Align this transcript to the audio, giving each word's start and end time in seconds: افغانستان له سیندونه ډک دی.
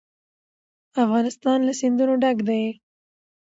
افغانستان 1.03 1.59
له 1.67 1.73
سیندونه 1.79 2.13
ډک 2.21 2.37
دی. 2.47 2.63